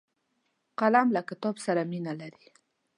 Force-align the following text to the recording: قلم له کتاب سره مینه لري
قلم 0.79 1.07
له 1.15 1.21
کتاب 1.29 1.55
سره 1.65 1.81
مینه 1.91 2.13
لري 2.21 2.45